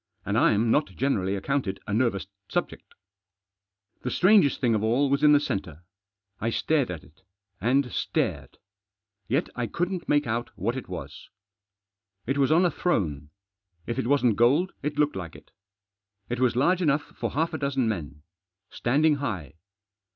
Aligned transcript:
And 0.25 0.35
I'm 0.35 0.71
not 0.71 0.87
generally 0.95 1.35
accounted 1.35 1.79
a 1.85 1.93
nervous 1.93 2.25
subject. 2.49 2.95
The 4.01 4.09
strangest 4.09 4.59
thing 4.59 4.73
of 4.73 4.83
all 4.83 5.11
was 5.11 5.21
in 5.21 5.31
the 5.33 5.39
centre. 5.39 5.83
I 6.39 6.49
stared 6.49 6.89
at 6.89 7.03
it, 7.03 7.21
and 7.59 7.91
stared; 7.91 8.57
yet 9.27 9.47
I 9.55 9.67
couldn't 9.67 10.09
make 10.09 10.25
out 10.25 10.49
what 10.57 10.75
it 10.75 10.89
was. 10.89 11.29
It 12.25 12.39
was 12.39 12.51
on 12.51 12.65
a 12.65 12.71
throne; 12.71 13.29
if 13.85 13.99
it 13.99 14.07
wasn't 14.07 14.37
gold 14.37 14.73
it 14.81 14.97
looked 14.97 15.15
like 15.15 15.35
it. 15.35 15.51
It 16.29 16.39
was 16.39 16.55
large 16.55 16.81
enough 16.81 17.03
for 17.03 17.33
half 17.33 17.53
a 17.53 17.59
dozen 17.59 17.87
men. 17.87 18.23
Standing 18.71 19.17
high. 19.17 19.53